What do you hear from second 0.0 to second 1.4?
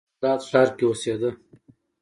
هغه په بغداد ښار کې اوسیده.